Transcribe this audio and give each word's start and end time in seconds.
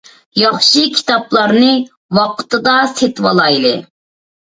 ياخشى 0.43 0.81
كىتابلارنى 0.95 1.69
ۋاقتىدا 2.21 2.77
سېتىۋالايلى. 2.99 3.79